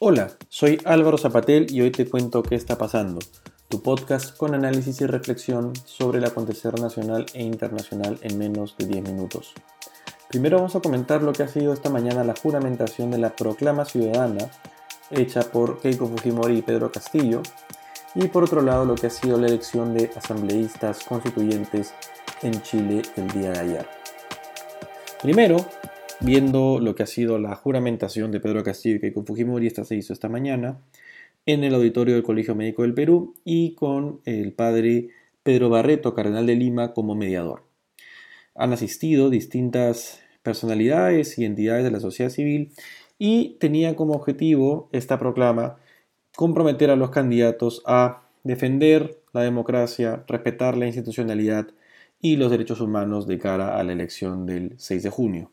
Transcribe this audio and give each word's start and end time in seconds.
Hola, 0.00 0.32
soy 0.48 0.80
Álvaro 0.84 1.16
Zapatel 1.18 1.70
y 1.70 1.80
hoy 1.80 1.92
te 1.92 2.08
cuento 2.08 2.42
qué 2.42 2.56
está 2.56 2.76
pasando, 2.76 3.20
tu 3.68 3.80
podcast 3.80 4.36
con 4.36 4.52
análisis 4.52 5.00
y 5.00 5.06
reflexión 5.06 5.72
sobre 5.84 6.18
el 6.18 6.24
acontecer 6.24 6.80
nacional 6.80 7.26
e 7.32 7.44
internacional 7.44 8.18
en 8.22 8.36
menos 8.36 8.76
de 8.76 8.86
10 8.86 9.04
minutos. 9.04 9.54
Primero 10.28 10.56
vamos 10.56 10.74
a 10.74 10.80
comentar 10.80 11.22
lo 11.22 11.32
que 11.32 11.44
ha 11.44 11.48
sido 11.48 11.72
esta 11.72 11.90
mañana 11.90 12.24
la 12.24 12.34
juramentación 12.34 13.12
de 13.12 13.18
la 13.18 13.36
proclama 13.36 13.84
ciudadana 13.84 14.50
hecha 15.10 15.42
por 15.42 15.78
Keiko 15.80 16.08
Fujimori 16.08 16.58
y 16.58 16.62
Pedro 16.62 16.90
Castillo, 16.90 17.40
y 18.16 18.26
por 18.26 18.42
otro 18.42 18.62
lado 18.62 18.84
lo 18.84 18.96
que 18.96 19.06
ha 19.06 19.10
sido 19.10 19.38
la 19.38 19.46
elección 19.46 19.94
de 19.94 20.10
asambleístas 20.16 21.04
constituyentes 21.04 21.94
en 22.42 22.60
Chile 22.62 23.02
el 23.16 23.28
día 23.28 23.52
de 23.52 23.58
ayer. 23.60 23.88
Primero, 25.22 25.64
viendo 26.20 26.78
lo 26.80 26.94
que 26.94 27.02
ha 27.02 27.06
sido 27.06 27.38
la 27.38 27.54
juramentación 27.54 28.30
de 28.30 28.40
Pedro 28.40 28.62
Castillo 28.62 28.96
y 28.96 29.00
Keiko 29.00 29.24
Fujimori, 29.24 29.66
esta 29.66 29.84
se 29.84 29.96
hizo 29.96 30.12
esta 30.12 30.28
mañana 30.28 30.78
en 31.46 31.64
el 31.64 31.74
auditorio 31.74 32.14
del 32.14 32.22
Colegio 32.22 32.54
Médico 32.54 32.82
del 32.82 32.94
Perú 32.94 33.34
y 33.44 33.74
con 33.74 34.20
el 34.24 34.52
padre 34.52 35.08
Pedro 35.42 35.68
Barreto, 35.68 36.14
cardenal 36.14 36.46
de 36.46 36.56
Lima, 36.56 36.94
como 36.94 37.14
mediador. 37.14 37.64
Han 38.54 38.72
asistido 38.72 39.30
distintas 39.30 40.20
personalidades 40.42 41.38
y 41.38 41.44
entidades 41.44 41.84
de 41.84 41.90
la 41.90 42.00
sociedad 42.00 42.30
civil 42.30 42.72
y 43.18 43.56
tenía 43.60 43.96
como 43.96 44.14
objetivo 44.14 44.88
esta 44.92 45.18
proclama 45.18 45.76
comprometer 46.34 46.90
a 46.90 46.96
los 46.96 47.10
candidatos 47.10 47.82
a 47.86 48.22
defender 48.42 49.20
la 49.32 49.42
democracia, 49.42 50.24
respetar 50.28 50.76
la 50.76 50.86
institucionalidad 50.86 51.68
y 52.20 52.36
los 52.36 52.50
derechos 52.50 52.80
humanos 52.80 53.26
de 53.26 53.38
cara 53.38 53.78
a 53.78 53.84
la 53.84 53.92
elección 53.92 54.46
del 54.46 54.74
6 54.78 55.02
de 55.02 55.10
junio. 55.10 55.50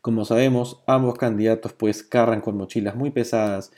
Como 0.00 0.24
sabemos, 0.24 0.82
ambos 0.86 1.16
candidatos 1.18 1.72
pues 1.72 2.02
cargan 2.02 2.40
con 2.40 2.56
mochilas 2.56 2.94
muy 2.96 3.10
pesadas 3.10 3.72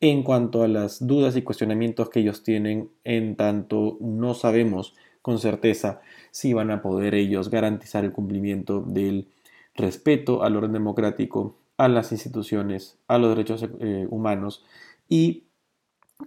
en 0.00 0.22
cuanto 0.22 0.62
a 0.62 0.68
las 0.68 1.06
dudas 1.06 1.36
y 1.36 1.42
cuestionamientos 1.42 2.10
que 2.10 2.20
ellos 2.20 2.42
tienen, 2.42 2.90
en 3.04 3.36
tanto 3.36 3.96
no 4.00 4.34
sabemos 4.34 4.94
con 5.22 5.38
certeza 5.38 6.00
si 6.30 6.52
van 6.52 6.70
a 6.70 6.82
poder 6.82 7.14
ellos 7.14 7.50
garantizar 7.50 8.04
el 8.04 8.12
cumplimiento 8.12 8.82
del 8.82 9.28
respeto 9.74 10.42
al 10.42 10.56
orden 10.56 10.72
democrático, 10.72 11.56
a 11.76 11.88
las 11.88 12.12
instituciones, 12.12 12.98
a 13.08 13.18
los 13.18 13.30
derechos 13.30 13.66
eh, 13.80 14.06
humanos 14.10 14.64
y 15.08 15.44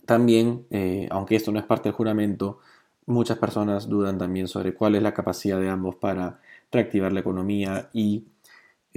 también, 0.05 0.65
eh, 0.69 1.07
aunque 1.11 1.35
esto 1.35 1.51
no 1.51 1.59
es 1.59 1.65
parte 1.65 1.89
del 1.89 1.95
juramento, 1.95 2.59
muchas 3.05 3.37
personas 3.37 3.87
dudan 3.87 4.17
también 4.17 4.47
sobre 4.47 4.73
cuál 4.73 4.95
es 4.95 5.03
la 5.03 5.13
capacidad 5.13 5.59
de 5.59 5.69
ambos 5.69 5.95
para 5.95 6.39
reactivar 6.71 7.13
la 7.13 7.21
economía 7.21 7.89
y 7.93 8.25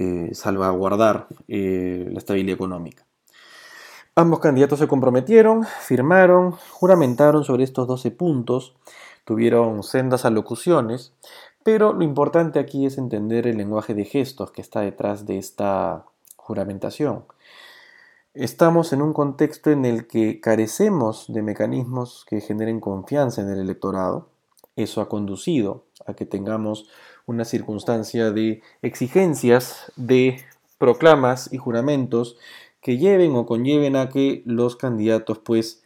eh, 0.01 0.33
salvaguardar 0.33 1.27
eh, 1.47 2.07
la 2.11 2.17
estabilidad 2.17 2.55
económica. 2.55 3.05
Ambos 4.15 4.39
candidatos 4.39 4.79
se 4.79 4.87
comprometieron, 4.87 5.63
firmaron, 5.63 6.53
juramentaron 6.71 7.43
sobre 7.43 7.63
estos 7.63 7.87
12 7.87 8.09
puntos, 8.09 8.75
tuvieron 9.25 9.83
sendas 9.83 10.25
alocuciones, 10.25 11.13
pero 11.63 11.93
lo 11.93 12.03
importante 12.03 12.57
aquí 12.57 12.87
es 12.87 12.97
entender 12.97 13.45
el 13.45 13.57
lenguaje 13.57 13.93
de 13.93 14.05
gestos 14.05 14.51
que 14.51 14.61
está 14.61 14.81
detrás 14.81 15.27
de 15.27 15.37
esta 15.37 16.05
juramentación. 16.35 17.25
Estamos 18.33 18.93
en 18.93 19.03
un 19.03 19.13
contexto 19.13 19.69
en 19.69 19.85
el 19.85 20.07
que 20.07 20.39
carecemos 20.41 21.25
de 21.27 21.43
mecanismos 21.43 22.25
que 22.27 22.41
generen 22.41 22.79
confianza 22.79 23.41
en 23.41 23.49
el 23.49 23.59
electorado. 23.59 24.29
Eso 24.75 25.01
ha 25.01 25.09
conducido 25.09 25.83
a 26.07 26.15
que 26.15 26.25
tengamos 26.25 26.87
una 27.25 27.45
circunstancia 27.45 28.31
de 28.31 28.61
exigencias 28.81 29.91
de 29.95 30.43
proclamas 30.77 31.51
y 31.53 31.57
juramentos 31.57 32.37
que 32.81 32.97
lleven 32.97 33.35
o 33.35 33.45
conlleven 33.45 33.95
a 33.95 34.09
que 34.09 34.41
los 34.45 34.75
candidatos 34.75 35.39
pues 35.39 35.83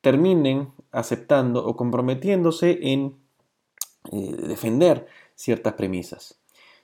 terminen 0.00 0.72
aceptando 0.92 1.66
o 1.66 1.76
comprometiéndose 1.76 2.78
en 2.82 3.16
eh, 4.12 4.34
defender 4.48 5.06
ciertas 5.34 5.74
premisas. 5.74 6.40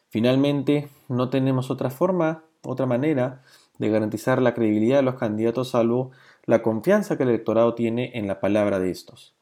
Finalmente, 0.08 0.88
no 1.08 1.30
tenemos 1.30 1.70
otra 1.70 1.90
forma, 1.90 2.44
otra 2.62 2.86
manera 2.86 3.42
de 3.78 3.90
garantizar 3.90 4.40
la 4.40 4.54
credibilidad 4.54 4.96
de 4.96 5.02
los 5.02 5.16
candidatos 5.16 5.70
salvo 5.70 6.10
la 6.44 6.62
confianza 6.62 7.16
que 7.16 7.24
el 7.24 7.30
electorado 7.30 7.74
tiene 7.74 8.12
en 8.14 8.26
la 8.26 8.40
palabra 8.40 8.78
de 8.78 8.90
estos. 8.90 9.34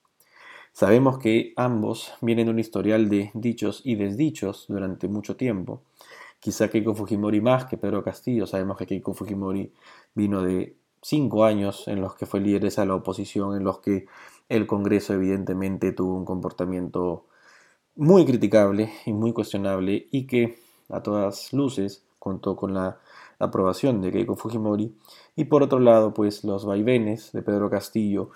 Sabemos 0.74 1.18
que 1.18 1.52
ambos 1.54 2.12
vienen 2.20 2.46
de 2.46 2.50
un 2.50 2.58
historial 2.58 3.08
de 3.08 3.30
dichos 3.32 3.80
y 3.84 3.94
desdichos 3.94 4.66
durante 4.66 5.06
mucho 5.06 5.36
tiempo. 5.36 5.82
Quizá 6.40 6.68
Keiko 6.68 6.96
Fujimori 6.96 7.40
más 7.40 7.66
que 7.66 7.78
Pedro 7.78 8.02
Castillo. 8.02 8.44
Sabemos 8.44 8.76
que 8.76 8.84
Keiko 8.84 9.14
Fujimori 9.14 9.72
vino 10.16 10.42
de 10.42 10.74
cinco 11.00 11.44
años 11.44 11.86
en 11.86 12.00
los 12.00 12.16
que 12.16 12.26
fue 12.26 12.40
líder 12.40 12.68
de 12.68 12.86
la 12.86 12.96
oposición, 12.96 13.56
en 13.56 13.62
los 13.62 13.78
que 13.78 14.06
el 14.48 14.66
Congreso 14.66 15.14
evidentemente 15.14 15.92
tuvo 15.92 16.16
un 16.16 16.24
comportamiento 16.24 17.24
muy 17.94 18.24
criticable 18.24 18.92
y 19.06 19.12
muy 19.12 19.32
cuestionable 19.32 20.08
y 20.10 20.26
que 20.26 20.58
a 20.88 21.04
todas 21.04 21.52
luces 21.52 22.04
contó 22.18 22.56
con 22.56 22.74
la 22.74 22.98
aprobación 23.38 24.00
de 24.00 24.10
Keiko 24.10 24.34
Fujimori 24.34 24.92
y 25.36 25.44
por 25.44 25.62
otro 25.62 25.78
lado 25.78 26.12
pues 26.14 26.42
los 26.42 26.64
vaivenes 26.64 27.30
de 27.30 27.42
Pedro 27.42 27.70
Castillo 27.70 28.30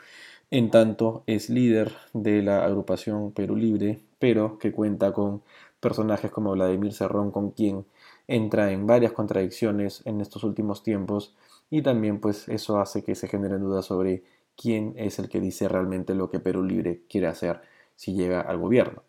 en 0.51 0.71
tanto 0.71 1.25
es 1.27 1.51
líder 1.51 1.93
de 2.13 2.43
la 2.43 2.65
agrupación 2.65 3.33
Perú 3.33 3.57
Libre 3.57 4.01
pero 4.19 4.59
que 4.59 4.73
cuenta 4.73 5.13
con 5.13 5.43
personajes 5.81 6.31
como 6.31 6.53
Vladimir 6.53 6.93
Cerrón 6.93 7.31
con 7.31 7.51
quien 7.51 7.87
entra 8.27 8.73
en 8.73 8.87
varias 8.87 9.13
contradicciones 9.13 10.03
en 10.05 10.21
estos 10.21 10.45
últimos 10.45 10.83
tiempos 10.83 11.35
y 11.71 11.83
también 11.83 12.21
pues 12.21 12.49
eso 12.49 12.81
hace 12.81 13.03
que 13.03 13.15
se 13.15 13.29
generen 13.29 13.61
dudas 13.61 13.87
sobre 13.87 14.23
quién 14.57 14.95
es 14.97 15.19
el 15.19 15.29
que 15.29 15.41
dice 15.41 15.69
realmente 15.69 16.15
lo 16.15 16.31
que 16.31 16.41
Perú 16.41 16.65
Libre 16.65 17.03
quiere 17.09 17.29
hacer 17.29 17.61
si 17.95 18.15
llega 18.15 18.41
al 18.41 18.59
gobierno. 18.59 19.03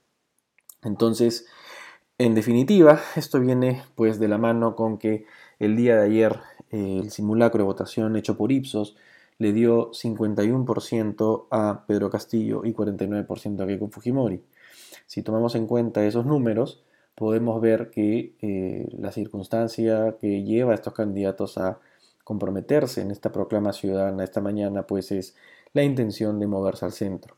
Entonces, 0.83 1.47
en 2.17 2.35
definitiva, 2.35 3.01
esto 3.15 3.39
viene 3.39 3.83
pues 3.95 4.19
de 4.19 4.27
la 4.27 4.37
mano 4.37 4.75
con 4.75 4.97
que 4.97 5.25
el 5.57 5.75
día 5.75 5.95
de 5.95 6.05
ayer 6.05 6.39
eh, 6.69 6.99
el 7.01 7.11
simulacro 7.11 7.59
de 7.59 7.65
votación 7.65 8.15
hecho 8.15 8.37
por 8.37 8.51
Ipsos 8.51 8.95
le 9.39 9.53
dio 9.53 9.91
51% 9.91 11.47
a 11.49 11.85
Pedro 11.87 12.09
Castillo 12.09 12.61
y 12.65 12.73
49% 12.73 13.63
a 13.63 13.67
Keiko 13.67 13.87
Fujimori. 13.87 14.43
Si 15.07 15.23
tomamos 15.23 15.55
en 15.55 15.65
cuenta 15.65 16.05
esos 16.05 16.25
números, 16.25 16.83
podemos 17.15 17.59
ver 17.59 17.89
que 17.89 18.35
eh, 18.41 18.87
la 18.97 19.11
circunstancia 19.11 20.17
que 20.19 20.43
lleva 20.43 20.73
a 20.73 20.75
estos 20.75 20.93
candidatos 20.93 21.57
a 21.57 21.79
comprometerse 22.23 23.01
en 23.01 23.11
esta 23.11 23.31
proclama 23.31 23.73
ciudadana 23.73 24.23
esta 24.23 24.41
mañana, 24.41 24.85
pues 24.85 25.11
es 25.11 25.35
la 25.73 25.83
intención 25.83 26.39
de 26.39 26.47
moverse 26.47 26.85
al 26.85 26.91
centro. 26.91 27.35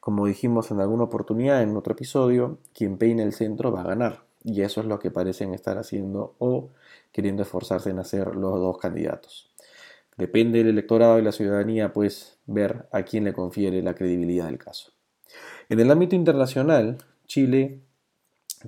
Como 0.00 0.26
dijimos 0.26 0.70
en 0.70 0.80
alguna 0.80 1.04
oportunidad 1.04 1.62
en 1.62 1.76
otro 1.76 1.92
episodio, 1.92 2.58
quien 2.72 2.96
peine 2.96 3.22
el 3.22 3.32
centro 3.32 3.72
va 3.72 3.82
a 3.82 3.88
ganar. 3.88 4.24
Y 4.42 4.62
eso 4.62 4.80
es 4.80 4.86
lo 4.86 4.98
que 4.98 5.10
parecen 5.10 5.52
estar 5.52 5.76
haciendo 5.78 6.34
o 6.38 6.70
queriendo 7.12 7.42
esforzarse 7.42 7.90
en 7.90 7.98
hacer 7.98 8.36
los 8.36 8.60
dos 8.60 8.78
candidatos. 8.78 9.50
Depende 10.16 10.58
del 10.58 10.68
electorado 10.68 11.18
y 11.18 11.22
la 11.22 11.32
ciudadanía, 11.32 11.92
pues, 11.92 12.38
ver 12.46 12.86
a 12.92 13.02
quién 13.02 13.24
le 13.24 13.32
confiere 13.32 13.82
la 13.82 13.94
credibilidad 13.94 14.46
del 14.46 14.58
caso. 14.58 14.92
En 15.68 15.80
el 15.80 15.90
ámbito 15.90 16.16
internacional, 16.16 16.98
Chile 17.26 17.80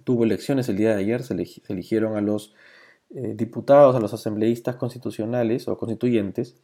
tuvo 0.05 0.25
elecciones 0.25 0.69
el 0.69 0.77
día 0.77 0.91
de 0.91 1.01
ayer, 1.01 1.23
se, 1.23 1.35
eligieron 1.69 2.17
a 2.17 2.21
los 2.21 2.55
eh, 3.11 3.35
diputados, 3.35 3.97
a 3.97 4.01
los 4.01 4.13
asambleístas 4.13 4.77
constitucionales 4.77 5.69
o 5.69 5.79
constituyentes 5.79 6.57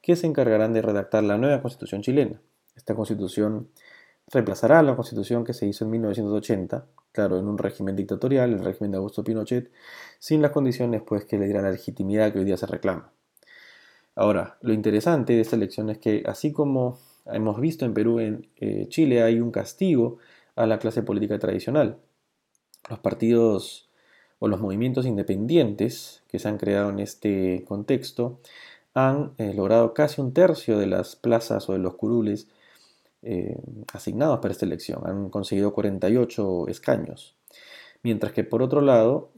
que 0.00 0.16
se 0.16 0.26
encargarán 0.26 0.72
de 0.72 0.82
redactar 0.82 1.22
la 1.22 1.38
nueva 1.38 1.62
constitución 1.62 2.02
chilena. 2.02 2.40
Esta 2.74 2.94
constitución 2.94 3.68
reemplazará 4.28 4.82
la 4.82 4.96
constitución 4.96 5.44
que 5.44 5.54
se 5.54 5.66
hizo 5.66 5.84
en 5.84 5.90
1980, 5.90 6.86
claro, 7.12 7.38
en 7.38 7.46
un 7.46 7.58
régimen 7.58 7.96
dictatorial, 7.96 8.52
el 8.52 8.64
régimen 8.64 8.90
de 8.90 8.96
Augusto 8.96 9.22
Pinochet, 9.22 9.70
sin 10.18 10.42
las 10.42 10.50
condiciones 10.50 11.02
pues, 11.06 11.24
que 11.24 11.38
le 11.38 11.44
dieran 11.44 11.64
la 11.64 11.70
legitimidad 11.70 12.32
que 12.32 12.40
hoy 12.40 12.44
día 12.44 12.56
se 12.56 12.66
reclama. 12.66 13.12
Ahora, 14.14 14.58
lo 14.60 14.72
interesante 14.74 15.32
de 15.34 15.40
esta 15.40 15.56
elección 15.56 15.88
es 15.90 15.98
que 15.98 16.22
así 16.26 16.52
como 16.52 16.98
hemos 17.26 17.60
visto 17.60 17.84
en 17.84 17.94
Perú, 17.94 18.20
en 18.20 18.46
eh, 18.56 18.86
Chile 18.88 19.22
hay 19.22 19.40
un 19.40 19.50
castigo 19.50 20.18
a 20.54 20.66
la 20.66 20.78
clase 20.78 21.02
política 21.02 21.38
tradicional. 21.38 21.98
Los 22.90 22.98
partidos 22.98 23.88
o 24.38 24.48
los 24.48 24.60
movimientos 24.60 25.06
independientes 25.06 26.22
que 26.28 26.38
se 26.38 26.48
han 26.48 26.58
creado 26.58 26.90
en 26.90 26.98
este 26.98 27.64
contexto 27.66 28.40
han 28.94 29.32
eh, 29.38 29.54
logrado 29.54 29.94
casi 29.94 30.20
un 30.20 30.34
tercio 30.34 30.78
de 30.78 30.86
las 30.86 31.16
plazas 31.16 31.68
o 31.68 31.72
de 31.72 31.78
los 31.78 31.94
curules 31.94 32.48
eh, 33.22 33.56
asignados 33.94 34.40
para 34.40 34.52
esta 34.52 34.66
elección. 34.66 35.00
Han 35.06 35.30
conseguido 35.30 35.72
48 35.72 36.68
escaños. 36.68 37.36
Mientras 38.02 38.32
que 38.32 38.44
por 38.44 38.62
otro 38.62 38.80
lado, 38.80 39.30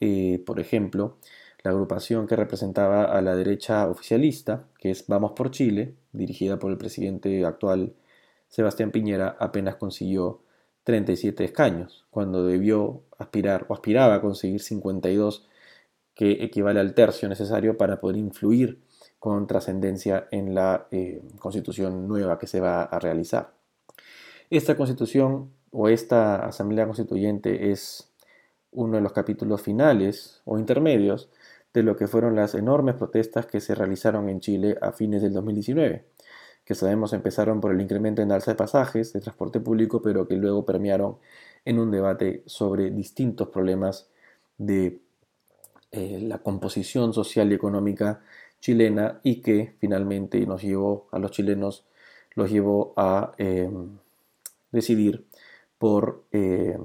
por 0.46 0.58
ejemplo, 0.58 1.18
la 1.64 1.70
agrupación 1.70 2.26
que 2.26 2.36
representaba 2.36 3.04
a 3.04 3.22
la 3.22 3.34
derecha 3.34 3.88
oficialista, 3.88 4.66
que 4.78 4.90
es 4.90 5.06
Vamos 5.08 5.32
por 5.32 5.50
Chile, 5.50 5.94
dirigida 6.12 6.58
por 6.58 6.70
el 6.70 6.76
presidente 6.76 7.44
actual 7.46 7.94
Sebastián 8.48 8.90
Piñera, 8.90 9.34
apenas 9.40 9.76
consiguió 9.76 10.42
37 10.84 11.42
escaños, 11.42 12.04
cuando 12.10 12.44
debió 12.44 13.00
aspirar 13.18 13.64
o 13.68 13.74
aspiraba 13.74 14.16
a 14.16 14.20
conseguir 14.20 14.60
52, 14.60 15.48
que 16.14 16.44
equivale 16.44 16.80
al 16.80 16.92
tercio 16.92 17.30
necesario 17.30 17.78
para 17.78 17.98
poder 17.98 18.18
influir 18.18 18.82
con 19.18 19.46
trascendencia 19.46 20.28
en 20.30 20.54
la 20.54 20.86
eh, 20.90 21.22
constitución 21.38 22.06
nueva 22.06 22.38
que 22.38 22.46
se 22.46 22.60
va 22.60 22.82
a 22.82 22.98
realizar. 22.98 23.54
Esta 24.50 24.76
constitución 24.76 25.50
o 25.70 25.88
esta 25.88 26.44
asamblea 26.44 26.84
constituyente 26.84 27.72
es 27.72 28.12
uno 28.70 28.96
de 28.96 29.02
los 29.02 29.12
capítulos 29.12 29.62
finales 29.62 30.42
o 30.44 30.58
intermedios 30.58 31.30
de 31.74 31.82
lo 31.82 31.96
que 31.96 32.06
fueron 32.06 32.36
las 32.36 32.54
enormes 32.54 32.94
protestas 32.94 33.46
que 33.46 33.60
se 33.60 33.74
realizaron 33.74 34.28
en 34.28 34.40
Chile 34.40 34.78
a 34.80 34.92
fines 34.92 35.22
del 35.22 35.32
2019, 35.34 36.06
que 36.64 36.74
sabemos 36.74 37.12
empezaron 37.12 37.60
por 37.60 37.72
el 37.72 37.80
incremento 37.80 38.22
en 38.22 38.32
alza 38.32 38.52
de 38.52 38.56
pasajes 38.56 39.12
de 39.12 39.20
transporte 39.20 39.60
público, 39.60 40.00
pero 40.00 40.26
que 40.26 40.36
luego 40.36 40.64
permearon 40.64 41.18
en 41.64 41.78
un 41.80 41.90
debate 41.90 42.42
sobre 42.46 42.90
distintos 42.90 43.48
problemas 43.48 44.08
de 44.56 45.00
eh, 45.90 46.20
la 46.22 46.38
composición 46.38 47.12
social 47.12 47.50
y 47.50 47.54
económica 47.54 48.22
chilena 48.60 49.20
y 49.22 49.42
que 49.42 49.74
finalmente 49.78 50.46
nos 50.46 50.62
llevó 50.62 51.08
a 51.10 51.18
los 51.18 51.32
chilenos, 51.32 51.84
los 52.34 52.50
llevó 52.50 52.94
a 52.96 53.34
eh, 53.36 53.70
decidir 54.70 55.26
por 55.78 56.24
eh, 56.32 56.78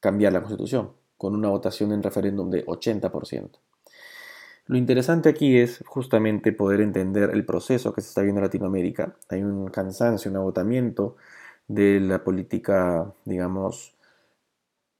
cambiar 0.00 0.32
la 0.32 0.40
constitución 0.40 0.92
con 1.16 1.34
una 1.34 1.48
votación 1.48 1.92
en 1.92 2.02
referéndum 2.02 2.50
de 2.50 2.66
80%. 2.66 3.50
Lo 4.66 4.78
interesante 4.78 5.28
aquí 5.28 5.58
es 5.58 5.82
justamente 5.86 6.52
poder 6.52 6.80
entender 6.80 7.30
el 7.30 7.44
proceso 7.44 7.92
que 7.92 8.00
se 8.00 8.08
está 8.08 8.22
viendo 8.22 8.40
en 8.40 8.44
Latinoamérica. 8.46 9.14
Hay 9.28 9.42
un 9.42 9.68
cansancio, 9.68 10.30
un 10.30 10.38
agotamiento 10.38 11.16
de 11.68 12.00
la 12.00 12.24
política, 12.24 13.12
digamos, 13.26 13.94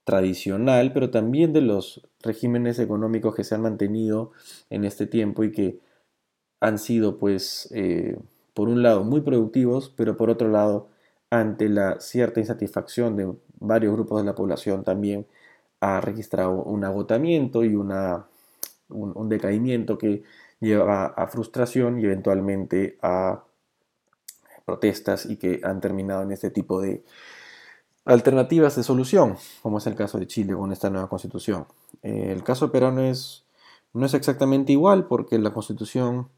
tradicional, 0.05 0.93
pero 0.93 1.11
también 1.11 1.53
de 1.53 1.63
los 1.63 2.07
regímenes 2.23 2.79
económicos 2.79 3.35
que 3.35 3.45
se 3.45 3.55
han 3.55 3.63
mantenido 3.63 4.33
en 4.71 4.85
este 4.85 5.07
tiempo 5.07 5.45
y 5.45 5.53
que 5.53 5.81
han 6.61 6.79
sido, 6.79 7.19
pues, 7.19 7.69
eh, 7.73 8.19
por 8.55 8.69
un 8.69 8.83
lado 8.83 9.05
muy 9.05 9.23
productivos, 9.23 9.93
pero 9.97 10.17
por 10.17 10.31
otro 10.31 10.49
lado, 10.49 10.89
ante 11.31 11.69
la 11.69 12.01
cierta 12.01 12.41
insatisfacción 12.41 13.17
de 13.17 13.35
varios 13.61 13.95
grupos 13.95 14.21
de 14.21 14.27
la 14.27 14.35
población, 14.35 14.85
también 14.85 15.27
ha 15.81 16.01
registrado 16.01 16.63
un 16.63 16.85
agotamiento 16.85 17.65
y 17.65 17.75
una, 17.75 18.27
un 18.89 19.29
decaimiento 19.29 19.99
que 19.99 20.23
lleva 20.61 21.07
a 21.07 21.27
frustración 21.27 22.01
y 22.01 22.05
eventualmente 22.05 22.99
a 23.03 23.45
protestas 24.65 25.27
y 25.27 25.37
que 25.37 25.61
han 25.63 25.81
terminado 25.81 26.23
en 26.23 26.33
este 26.33 26.51
tipo 26.51 26.81
de 26.81 27.05
alternativas 28.05 28.77
de 28.77 28.83
solución, 28.83 29.37
como 29.63 29.79
es 29.79 29.87
el 29.87 29.95
caso 29.95 30.19
de 30.19 30.27
Chile 30.27 30.55
con 30.55 30.73
esta 30.73 30.91
nueva 30.91 31.09
constitución. 31.09 31.67
Eh, 32.03 32.33
el 32.33 32.43
caso 32.43 32.71
peruano 32.71 33.03
es, 33.03 33.45
no 33.93 34.07
es 34.07 34.15
exactamente 34.15 34.73
igual 34.73 35.07
porque 35.07 35.39
la 35.39 35.53
constitución, 35.53 36.29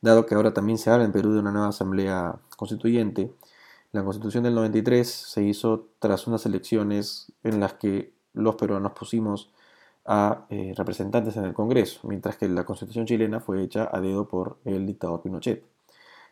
dado 0.00 0.26
que 0.26 0.34
ahora 0.34 0.52
también 0.52 0.78
se 0.78 0.90
habla 0.90 1.04
en 1.04 1.12
Perú 1.12 1.32
de 1.32 1.40
una 1.40 1.52
nueva 1.52 1.68
asamblea 1.68 2.40
constituyente, 2.56 3.32
la 3.92 4.02
constitución 4.02 4.42
del 4.42 4.56
93 4.56 5.08
se 5.08 5.44
hizo 5.44 5.86
tras 6.00 6.26
unas 6.26 6.44
elecciones 6.46 7.32
en 7.44 7.60
las 7.60 7.74
que 7.74 8.12
los 8.32 8.56
peruanos 8.56 8.92
pusimos 8.92 9.52
a 10.06 10.46
eh, 10.50 10.74
representantes 10.76 11.36
en 11.36 11.44
el 11.44 11.54
Congreso, 11.54 12.00
mientras 12.04 12.36
que 12.36 12.48
la 12.48 12.64
constitución 12.64 13.06
chilena 13.06 13.40
fue 13.40 13.62
hecha 13.62 13.88
a 13.90 14.00
dedo 14.00 14.28
por 14.28 14.58
el 14.64 14.86
dictador 14.86 15.22
Pinochet. 15.22 15.64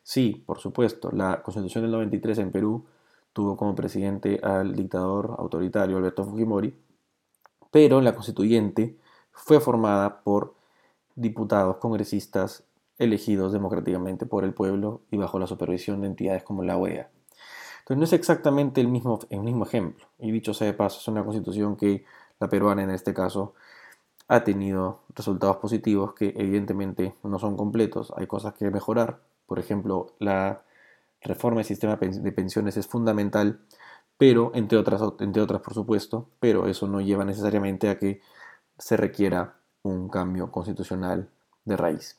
Sí, 0.02 0.42
por 0.46 0.58
supuesto, 0.58 1.10
la 1.12 1.42
constitución 1.42 1.84
del 1.84 1.92
93 1.92 2.38
en 2.38 2.50
Perú 2.50 2.84
tuvo 3.32 3.56
como 3.56 3.74
presidente 3.74 4.40
al 4.42 4.74
dictador 4.74 5.36
autoritario 5.38 5.96
Alberto 5.96 6.24
Fujimori, 6.24 6.74
pero 7.70 8.00
la 8.00 8.14
constituyente 8.14 8.96
fue 9.32 9.60
formada 9.60 10.22
por 10.22 10.54
diputados 11.14 11.76
congresistas 11.76 12.64
elegidos 12.98 13.52
democráticamente 13.52 14.26
por 14.26 14.44
el 14.44 14.52
pueblo 14.52 15.00
y 15.10 15.16
bajo 15.16 15.38
la 15.38 15.46
supervisión 15.46 16.00
de 16.02 16.08
entidades 16.08 16.42
como 16.42 16.62
la 16.62 16.76
OEA. 16.76 17.10
Entonces 17.80 17.98
no 17.98 18.04
es 18.04 18.12
exactamente 18.12 18.80
el 18.80 18.88
mismo, 18.88 19.18
el 19.30 19.40
mismo 19.40 19.64
ejemplo. 19.64 20.06
Y 20.18 20.30
dicho 20.30 20.54
sea 20.54 20.68
de 20.68 20.72
paso, 20.74 21.00
es 21.00 21.08
una 21.08 21.24
constitución 21.24 21.76
que 21.76 22.04
la 22.42 22.48
peruana 22.48 22.82
en 22.82 22.90
este 22.90 23.14
caso 23.14 23.54
ha 24.26 24.42
tenido 24.42 24.98
resultados 25.14 25.58
positivos 25.58 26.12
que 26.14 26.34
evidentemente 26.36 27.14
no 27.22 27.38
son 27.38 27.56
completos, 27.56 28.12
hay 28.16 28.26
cosas 28.26 28.54
que 28.54 28.68
mejorar, 28.68 29.20
por 29.46 29.60
ejemplo, 29.60 30.08
la 30.18 30.62
reforma 31.20 31.58
del 31.58 31.66
sistema 31.66 31.94
de 31.96 32.32
pensiones 32.32 32.76
es 32.76 32.88
fundamental, 32.88 33.60
pero 34.18 34.50
entre 34.54 34.76
otras, 34.76 35.00
entre 35.20 35.40
otras 35.40 35.62
por 35.62 35.72
supuesto, 35.74 36.26
pero 36.40 36.66
eso 36.66 36.88
no 36.88 37.00
lleva 37.00 37.24
necesariamente 37.24 37.88
a 37.88 37.96
que 37.96 38.20
se 38.76 38.96
requiera 38.96 39.54
un 39.84 40.08
cambio 40.08 40.50
constitucional 40.50 41.28
de 41.64 41.76
raíz. 41.76 42.18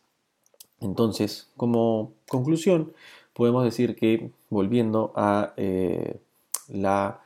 Entonces, 0.80 1.52
como 1.58 2.14
conclusión, 2.30 2.94
podemos 3.34 3.66
decir 3.66 3.98
que 3.98 4.32
volviendo 4.50 5.12
a 5.18 5.54
eh, 5.58 6.22
la 6.70 7.24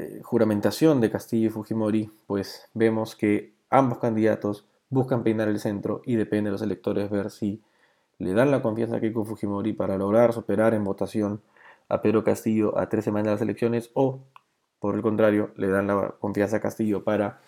eh, 0.00 0.20
juramentación 0.22 1.00
de 1.00 1.10
Castillo 1.10 1.48
y 1.48 1.50
Fujimori, 1.50 2.08
pues 2.28 2.68
vemos 2.72 3.16
que 3.16 3.52
ambos 3.68 3.98
candidatos 3.98 4.64
buscan 4.90 5.24
peinar 5.24 5.48
el 5.48 5.58
centro 5.58 6.02
y 6.04 6.14
depende 6.14 6.48
de 6.48 6.52
los 6.52 6.62
electores 6.62 7.10
ver 7.10 7.32
si 7.32 7.64
le 8.18 8.32
dan 8.32 8.52
la 8.52 8.62
confianza 8.62 8.96
a 8.96 9.00
Keiko 9.00 9.24
Fujimori 9.24 9.72
para 9.72 9.98
lograr 9.98 10.32
superar 10.32 10.72
en 10.74 10.84
votación 10.84 11.42
a 11.88 12.00
Pedro 12.00 12.22
Castillo 12.22 12.78
a 12.78 12.88
tres 12.88 13.04
semanas 13.04 13.26
de 13.26 13.32
las 13.32 13.42
elecciones 13.42 13.90
o, 13.94 14.20
por 14.78 14.94
el 14.94 15.02
contrario, 15.02 15.50
le 15.56 15.66
dan 15.66 15.88
la 15.88 16.14
confianza 16.20 16.58
a 16.58 16.60
Castillo 16.60 17.02
para 17.02 17.40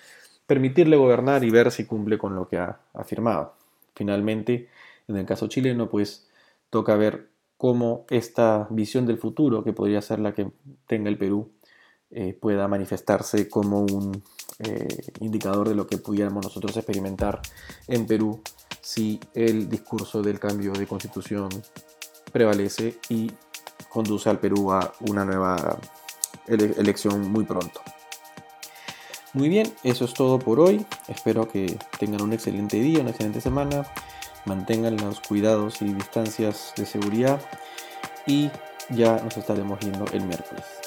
permitirle 0.49 0.97
gobernar 0.97 1.45
y 1.45 1.51
ver 1.51 1.71
si 1.71 1.87
cumple 1.87 2.19
con 2.19 2.35
lo 2.35 2.49
que 2.49 2.59
ha 2.59 2.81
afirmado. 2.95 3.55
Finalmente, 3.95 4.69
en 5.07 5.17
el 5.17 5.25
caso 5.25 5.47
chileno, 5.47 5.89
pues 5.89 6.29
toca 6.69 6.97
ver 6.97 7.29
cómo 7.57 8.07
esta 8.11 8.67
visión 8.71 9.07
del 9.07 9.19
futuro, 9.19 9.63
que 9.63 9.73
podría 9.73 10.03
ser 10.03 10.19
la 10.19 10.33
que 10.33 10.51
tenga 10.89 11.09
el 11.09 11.17
Perú, 11.17 11.53
eh, 12.11 12.37
pueda 12.39 12.67
manifestarse 12.69 13.49
como 13.49 13.81
un 13.81 14.23
eh, 14.59 15.13
indicador 15.21 15.69
de 15.69 15.75
lo 15.75 15.87
que 15.87 15.99
pudiéramos 15.99 16.45
nosotros 16.45 16.77
experimentar 16.77 17.41
en 17.87 18.07
Perú 18.07 18.41
si 18.81 19.21
el 19.35 19.69
discurso 19.69 20.23
del 20.23 20.41
cambio 20.41 20.73
de 20.73 20.87
constitución 20.87 21.49
prevalece 22.33 22.99
y 23.09 23.31
conduce 23.89 24.29
al 24.29 24.41
Perú 24.41 24.73
a 24.73 24.93
una 25.01 25.25
nueva 25.25 25.79
elección 26.47 27.31
muy 27.31 27.45
pronto. 27.45 27.81
Muy 29.33 29.49
bien, 29.49 29.73
eso 29.85 30.05
es 30.05 30.15
todo 30.15 30.41
por 30.41 30.59
hoy. 30.59 30.85
Espero 31.07 31.47
que 31.47 31.79
tengan 32.01 32.23
un 32.23 32.33
excelente 32.33 32.81
día, 32.81 33.01
una 33.01 33.11
excelente 33.11 33.41
semana. 33.41 33.87
Mantengan 34.45 34.97
los 34.97 35.21
cuidados 35.21 35.81
y 35.83 35.93
distancias 35.93 36.73
de 36.77 36.85
seguridad. 36.85 37.41
Y 38.27 38.51
ya 38.89 39.21
nos 39.23 39.37
estaremos 39.37 39.79
viendo 39.79 40.05
el 40.13 40.25
miércoles. 40.25 40.80